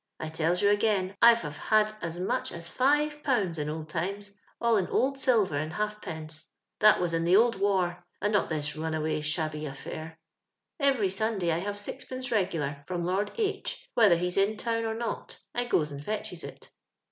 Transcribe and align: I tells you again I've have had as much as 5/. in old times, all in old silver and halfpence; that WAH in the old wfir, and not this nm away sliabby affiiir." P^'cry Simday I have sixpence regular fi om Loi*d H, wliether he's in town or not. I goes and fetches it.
I 0.19 0.29
tells 0.29 0.63
you 0.63 0.71
again 0.71 1.15
I've 1.21 1.41
have 1.41 1.57
had 1.57 1.93
as 2.01 2.19
much 2.19 2.51
as 2.51 2.67
5/. 2.67 3.59
in 3.59 3.69
old 3.69 3.87
times, 3.87 4.31
all 4.59 4.77
in 4.77 4.87
old 4.87 5.19
silver 5.19 5.55
and 5.55 5.71
halfpence; 5.73 6.47
that 6.79 6.99
WAH 6.99 7.13
in 7.15 7.23
the 7.23 7.35
old 7.35 7.59
wfir, 7.59 8.01
and 8.19 8.33
not 8.33 8.49
this 8.49 8.75
nm 8.75 8.97
away 8.97 9.21
sliabby 9.21 9.69
affiiir." 9.69 10.15
P^'cry 10.81 11.05
Simday 11.05 11.51
I 11.53 11.59
have 11.59 11.77
sixpence 11.77 12.31
regular 12.31 12.83
fi 12.87 12.95
om 12.95 13.05
Loi*d 13.05 13.33
H, 13.43 13.91
wliether 13.95 14.17
he's 14.17 14.37
in 14.37 14.57
town 14.57 14.85
or 14.85 14.95
not. 14.95 15.37
I 15.53 15.65
goes 15.65 15.91
and 15.91 16.03
fetches 16.03 16.43
it. 16.43 16.71